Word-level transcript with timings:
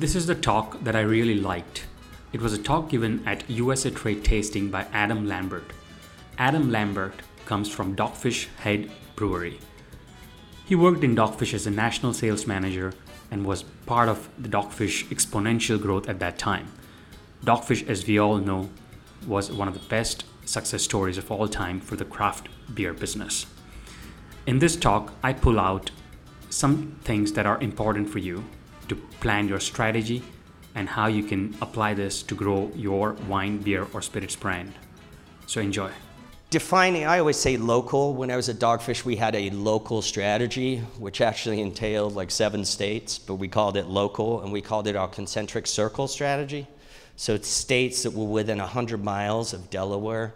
This 0.00 0.16
is 0.16 0.24
the 0.24 0.34
talk 0.34 0.82
that 0.82 0.96
I 0.96 1.02
really 1.02 1.38
liked. 1.38 1.84
It 2.32 2.40
was 2.40 2.54
a 2.54 2.62
talk 2.62 2.88
given 2.88 3.22
at 3.26 3.44
USA 3.50 3.90
Trade 3.90 4.24
Tasting 4.24 4.70
by 4.70 4.86
Adam 4.94 5.26
Lambert. 5.26 5.74
Adam 6.38 6.70
Lambert 6.70 7.12
comes 7.44 7.68
from 7.68 7.94
Dogfish 7.94 8.46
Head 8.60 8.90
Brewery. 9.14 9.58
He 10.64 10.74
worked 10.74 11.04
in 11.04 11.14
Dogfish 11.14 11.52
as 11.52 11.66
a 11.66 11.70
national 11.70 12.14
sales 12.14 12.46
manager 12.46 12.94
and 13.30 13.44
was 13.44 13.64
part 13.84 14.08
of 14.08 14.30
the 14.38 14.48
Dogfish 14.48 15.04
exponential 15.08 15.78
growth 15.78 16.08
at 16.08 16.18
that 16.20 16.38
time. 16.38 16.68
Dogfish, 17.44 17.86
as 17.86 18.06
we 18.06 18.18
all 18.18 18.38
know, 18.38 18.70
was 19.26 19.52
one 19.52 19.68
of 19.68 19.74
the 19.74 19.86
best 19.90 20.24
success 20.46 20.82
stories 20.82 21.18
of 21.18 21.30
all 21.30 21.46
time 21.46 21.78
for 21.78 21.96
the 21.96 22.06
craft 22.06 22.48
beer 22.72 22.94
business. 22.94 23.44
In 24.46 24.60
this 24.60 24.76
talk, 24.76 25.12
I 25.22 25.34
pull 25.34 25.60
out 25.60 25.90
some 26.48 26.96
things 27.04 27.34
that 27.34 27.44
are 27.44 27.60
important 27.60 28.08
for 28.08 28.18
you 28.18 28.46
to 28.90 28.96
plan 29.20 29.48
your 29.48 29.60
strategy 29.60 30.22
and 30.74 30.88
how 30.88 31.06
you 31.06 31.22
can 31.22 31.56
apply 31.62 31.94
this 31.94 32.22
to 32.24 32.34
grow 32.34 32.70
your 32.74 33.12
wine, 33.28 33.58
beer, 33.58 33.86
or 33.94 34.02
spirits 34.02 34.36
brand. 34.36 34.72
So 35.46 35.60
enjoy. 35.60 35.90
Defining, 36.50 37.04
I 37.06 37.20
always 37.20 37.36
say 37.36 37.56
local. 37.56 38.14
When 38.14 38.28
I 38.28 38.36
was 38.36 38.48
at 38.48 38.56
Dogfish, 38.56 39.04
we 39.04 39.14
had 39.14 39.36
a 39.36 39.50
local 39.50 40.02
strategy, 40.02 40.78
which 40.98 41.20
actually 41.20 41.60
entailed 41.60 42.16
like 42.16 42.32
seven 42.32 42.64
states, 42.64 43.18
but 43.20 43.36
we 43.36 43.46
called 43.46 43.76
it 43.76 43.86
local 43.86 44.42
and 44.42 44.52
we 44.52 44.60
called 44.60 44.88
it 44.88 44.96
our 44.96 45.06
concentric 45.06 45.68
circle 45.68 46.08
strategy. 46.08 46.66
So 47.14 47.34
it's 47.34 47.48
states 47.48 48.02
that 48.02 48.12
were 48.12 48.24
within 48.24 48.58
100 48.58 49.04
miles 49.04 49.52
of 49.52 49.70
Delaware. 49.70 50.34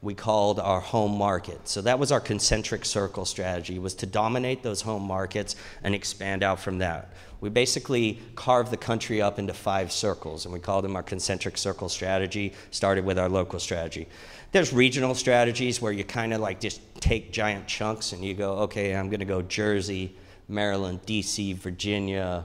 We 0.00 0.14
called 0.14 0.60
our 0.60 0.80
home 0.80 1.18
market. 1.18 1.68
So 1.68 1.82
that 1.82 1.98
was 1.98 2.12
our 2.12 2.20
concentric 2.20 2.84
circle 2.84 3.24
strategy, 3.24 3.78
was 3.78 3.94
to 3.94 4.06
dominate 4.06 4.62
those 4.62 4.80
home 4.80 5.02
markets 5.02 5.56
and 5.82 5.94
expand 5.94 6.42
out 6.44 6.60
from 6.60 6.78
that. 6.78 7.12
We 7.40 7.50
basically 7.50 8.20
carved 8.34 8.70
the 8.70 8.76
country 8.76 9.20
up 9.22 9.38
into 9.38 9.54
five 9.54 9.92
circles, 9.92 10.44
and 10.44 10.52
we 10.52 10.60
called 10.60 10.84
them 10.84 10.96
our 10.96 11.02
concentric 11.02 11.56
circle 11.56 11.88
strategy, 11.88 12.52
started 12.70 13.04
with 13.04 13.18
our 13.18 13.28
local 13.28 13.60
strategy. 13.60 14.08
There's 14.50 14.72
regional 14.72 15.14
strategies 15.14 15.80
where 15.80 15.92
you 15.92 16.04
kind 16.04 16.32
of 16.32 16.40
like 16.40 16.60
just 16.60 16.80
take 17.00 17.32
giant 17.32 17.66
chunks 17.66 18.12
and 18.12 18.24
you 18.24 18.34
go, 18.34 18.58
okay, 18.60 18.94
I'm 18.94 19.08
going 19.08 19.20
to 19.20 19.26
go 19.26 19.42
Jersey, 19.42 20.16
Maryland, 20.48 21.00
DC, 21.06 21.54
Virginia, 21.56 22.44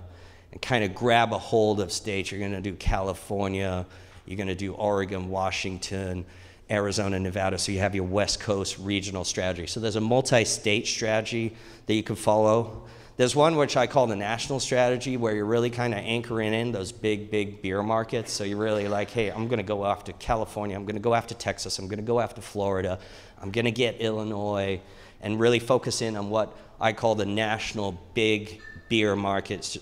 and 0.52 0.62
kind 0.62 0.84
of 0.84 0.94
grab 0.94 1.34
a 1.34 1.38
hold 1.38 1.80
of 1.80 1.92
states. 1.92 2.32
You're 2.32 2.40
going 2.40 2.52
to 2.52 2.62
do 2.62 2.76
California, 2.76 3.86
you're 4.26 4.38
going 4.38 4.48
to 4.48 4.56
do 4.56 4.74
Oregon, 4.74 5.30
Washington, 5.30 6.26
Arizona, 6.74 7.20
Nevada. 7.20 7.58
So 7.58 7.72
you 7.72 7.80
have 7.80 7.94
your 7.94 8.04
West 8.04 8.40
Coast 8.40 8.78
regional 8.80 9.24
strategy. 9.24 9.68
So 9.68 9.80
there's 9.80 9.96
a 9.96 10.02
multi 10.02 10.44
state 10.44 10.88
strategy 10.88 11.56
that 11.86 11.94
you 11.94 12.04
can 12.04 12.16
follow. 12.16 12.84
There's 13.16 13.36
one 13.36 13.56
which 13.58 13.78
I 13.78 13.86
call 13.86 14.08
the 14.08 14.16
national 14.16 14.60
strategy, 14.60 15.18
where 15.18 15.36
you're 15.36 15.46
really 15.46 15.70
kind 15.70 15.94
of 15.94 16.00
anchoring 16.00 16.52
in 16.56 16.72
those 16.72 16.92
big, 16.92 17.30
big 17.30 17.62
beer 17.62 17.84
markets. 17.84 18.32
So 18.32 18.44
you're 18.44 18.58
really 18.58 18.88
like, 18.88 19.12
hey, 19.12 19.30
I'm 19.30 19.48
going 19.48 19.60
to 19.60 19.64
go 19.64 19.86
after 19.86 20.14
California, 20.14 20.76
I'm 20.76 20.86
going 20.86 20.96
to 20.96 21.02
go 21.02 21.14
after 21.14 21.36
Texas, 21.36 21.78
I'm 21.78 21.88
going 21.88 22.00
to 22.00 22.06
go 22.06 22.20
after 22.20 22.42
Florida, 22.42 22.98
I'm 23.40 23.52
going 23.52 23.66
to 23.66 23.72
get 23.72 24.02
Illinois, 24.02 24.82
and 25.22 25.40
really 25.40 25.60
focus 25.60 26.02
in 26.02 26.18
on 26.18 26.32
what 26.32 26.58
I 26.82 26.92
call 26.94 27.14
the 27.14 27.28
national 27.28 27.92
big 28.16 28.60
beer 28.90 29.16
markets. 29.16 29.78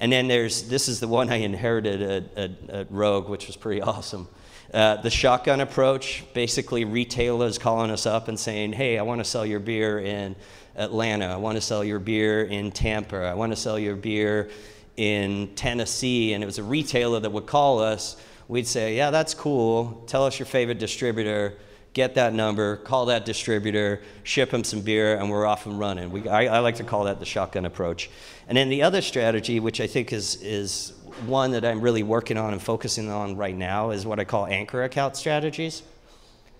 And 0.00 0.12
then 0.12 0.28
there's 0.28 0.64
this 0.68 0.88
is 0.88 1.00
the 1.00 1.08
one 1.08 1.30
I 1.30 1.36
inherited 1.36 2.02
at, 2.02 2.38
at, 2.38 2.70
at 2.70 2.90
Rogue, 2.90 3.28
which 3.28 3.46
was 3.46 3.56
pretty 3.56 3.82
awesome. 3.82 4.28
Uh, 4.72 4.96
the 4.96 5.10
shotgun 5.10 5.60
approach, 5.60 6.24
basically 6.34 6.84
retailers 6.84 7.56
calling 7.56 7.90
us 7.90 8.04
up 8.04 8.28
and 8.28 8.38
saying, 8.38 8.74
hey, 8.74 8.98
I 8.98 9.02
want 9.02 9.20
to 9.20 9.24
sell 9.24 9.46
your 9.46 9.60
beer 9.60 9.98
in 9.98 10.36
Atlanta. 10.76 11.26
I 11.26 11.36
want 11.36 11.56
to 11.56 11.62
sell 11.62 11.82
your 11.82 11.98
beer 11.98 12.44
in 12.44 12.70
Tampa. 12.70 13.16
I 13.16 13.32
want 13.32 13.50
to 13.50 13.56
sell 13.56 13.78
your 13.78 13.96
beer 13.96 14.50
in 14.98 15.54
Tennessee. 15.54 16.34
And 16.34 16.42
it 16.42 16.46
was 16.46 16.58
a 16.58 16.62
retailer 16.62 17.18
that 17.18 17.30
would 17.30 17.46
call 17.46 17.80
us. 17.80 18.16
We'd 18.46 18.66
say, 18.66 18.94
yeah, 18.94 19.10
that's 19.10 19.32
cool. 19.32 20.04
Tell 20.06 20.26
us 20.26 20.38
your 20.38 20.46
favorite 20.46 20.78
distributor. 20.78 21.54
Get 21.94 22.14
that 22.14 22.32
number, 22.34 22.76
call 22.76 23.06
that 23.06 23.24
distributor, 23.24 24.02
ship 24.22 24.50
them 24.50 24.62
some 24.62 24.82
beer, 24.82 25.16
and 25.16 25.30
we're 25.30 25.46
off 25.46 25.66
and 25.66 25.78
running. 25.78 26.12
We, 26.12 26.28
I, 26.28 26.56
I 26.56 26.58
like 26.60 26.76
to 26.76 26.84
call 26.84 27.04
that 27.04 27.18
the 27.18 27.24
shotgun 27.24 27.64
approach. 27.64 28.10
And 28.46 28.56
then 28.56 28.68
the 28.68 28.82
other 28.82 29.00
strategy, 29.00 29.58
which 29.58 29.80
I 29.80 29.86
think 29.86 30.12
is, 30.12 30.40
is 30.42 30.92
one 31.26 31.50
that 31.52 31.64
I'm 31.64 31.80
really 31.80 32.02
working 32.02 32.36
on 32.36 32.52
and 32.52 32.62
focusing 32.62 33.10
on 33.10 33.36
right 33.36 33.56
now, 33.56 33.90
is 33.90 34.06
what 34.06 34.20
I 34.20 34.24
call 34.24 34.46
anchor 34.46 34.84
account 34.84 35.16
strategies. 35.16 35.82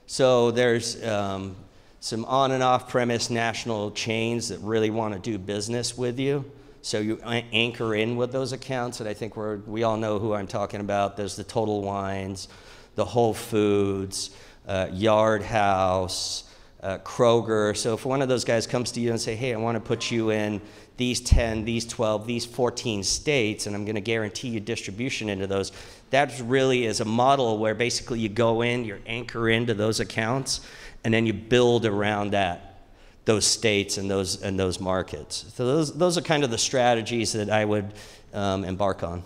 So 0.07 0.51
there's 0.51 1.05
um, 1.05 1.55
some 2.01 2.25
on 2.25 2.53
and 2.53 2.63
off 2.63 2.89
premise 2.89 3.31
national 3.31 3.91
chains 3.93 4.49
that 4.49 4.59
really 4.61 4.91
want 4.91 5.15
to 5.15 5.21
do 5.21 5.39
business 5.39 5.97
with 5.97 6.19
you. 6.19 6.51
So 6.81 7.01
you 7.01 7.21
anchor 7.25 7.95
in 7.95 8.17
with 8.17 8.33
those 8.33 8.53
accounts, 8.53 9.01
and 9.01 9.09
I 9.09 9.13
think 9.13 9.37
we're, 9.37 9.57
we 9.59 9.83
all 9.83 9.97
know 9.97 10.19
who 10.19 10.33
I'm 10.33 10.47
talking 10.47 10.81
about. 10.81 11.17
There's 11.17 11.37
the 11.37 11.45
Total 11.45 11.83
Wines, 11.83 12.49
the 12.95 13.05
Whole 13.05 13.35
Foods, 13.35 14.31
uh, 14.69 14.89
Yard 14.93 15.43
House, 15.43 16.45
uh, 16.83 16.99
Kroger. 16.99 17.77
So 17.77 17.95
if 17.95 18.05
one 18.05 18.23
of 18.23 18.29
those 18.29 18.45
guys 18.45 18.67
comes 18.67 18.93
to 18.93 19.01
you 19.01 19.11
and 19.11 19.21
say, 19.21 19.35
"Hey, 19.35 19.53
I 19.53 19.57
want 19.57 19.75
to 19.77 19.81
put 19.81 20.11
you 20.11 20.31
in 20.31 20.61
these 20.97 21.21
10, 21.21 21.65
these 21.65 21.85
12, 21.87 22.27
these 22.27 22.45
14 22.45 23.03
states, 23.03 23.67
and 23.67 23.75
I'm 23.75 23.85
going 23.85 23.95
to 23.95 24.01
guarantee 24.01 24.49
you 24.49 24.61
distribution 24.61 25.29
into 25.29 25.47
those," 25.47 25.73
that 26.11 26.33
really 26.45 26.87
is 26.87 27.01
a 27.01 27.05
model 27.05 27.59
where 27.59 27.75
basically 27.75 28.21
you 28.21 28.29
go 28.29 28.63
in, 28.63 28.85
you 28.85 28.99
anchor 29.07 29.49
into 29.49 29.75
those 29.75 29.99
accounts, 29.99 30.61
and 31.03 31.13
then 31.13 31.27
you 31.27 31.33
build 31.33 31.87
around 31.87 32.31
that 32.31 32.69
those 33.25 33.47
states 33.47 33.99
and 33.99 34.11
those 34.11 34.43
and 34.43 34.59
those 34.59 34.81
markets. 34.81 35.45
So 35.55 35.67
those 35.67 35.93
those 35.93 36.17
are 36.17 36.23
kind 36.23 36.45
of 36.45 36.51
the 36.51 36.59
strategies 36.59 37.33
that 37.33 37.51
I 37.51 37.65
would 37.65 37.93
um, 38.33 38.65
embark 38.65 39.03
on. 39.03 39.23